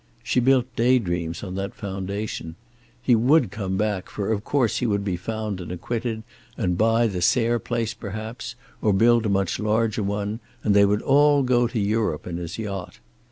[0.23, 2.55] She built day dreams on that foundation.
[3.03, 6.23] He would come back, for of course he would be found and acquitted,
[6.57, 11.03] and buy the Sayre place perhaps, or build a much larger one, and they would
[11.03, 12.97] all go to Europe in his yacht.